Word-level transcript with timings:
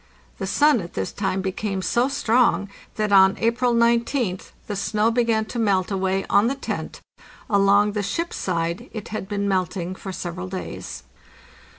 The 0.39 0.47
sun 0.47 0.81
at 0.81 0.93
this 0.95 1.11
time 1.11 1.41
became 1.43 1.83
so 1.83 2.07
strong 2.07 2.69
that 2.95 3.11
on 3.11 3.37
April 3.37 3.71
19th 3.75 4.49
the 4.65 4.75
snow 4.75 5.11
began 5.11 5.45
to 5.45 5.59
melt 5.59 5.91
away 5.91 6.25
on 6.27 6.47
the 6.47 6.55
tent; 6.55 7.01
along 7.47 7.91
the 7.91 8.01
ship's 8.01 8.37
side 8.37 8.89
it 8.93 9.09
had 9.09 9.29
been 9.29 9.47
melting 9.47 9.93
for 9.93 10.11
several 10.11 10.47
days. 10.47 11.03